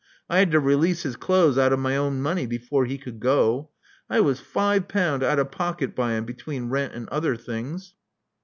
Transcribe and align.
I 0.27 0.39
had 0.39 0.49
to 0.49 0.59
release 0.59 1.03
his 1.03 1.15
clothes 1.15 1.59
out 1.59 1.71
of 1.71 1.77
my 1.77 1.95
own 1.95 2.23
money 2.23 2.47
before 2.47 2.85
he 2.87 2.97
could 2.97 3.19
go. 3.19 3.69
I 4.09 4.19
was 4.19 4.39
five 4.39 4.87
pound 4.87 5.21
out 5.21 5.37
of 5.37 5.51
pocket 5.51 5.95
by 5.95 6.13
him, 6.13 6.25
between 6.25 6.69
rent 6.71 6.95
and 6.95 7.07
other 7.09 7.35
things. 7.35 7.93